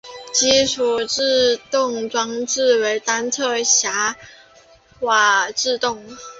[0.33, 4.15] 基础制动装置为单侧闸
[5.01, 6.03] 瓦制动。